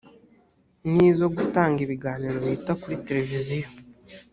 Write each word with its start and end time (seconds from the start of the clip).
n’izo 0.91 1.25
gutanga 1.37 1.79
ibiganiro 1.85 2.35
bihita 2.43 2.71
kuri 2.81 2.95
televiziyo 3.07 3.67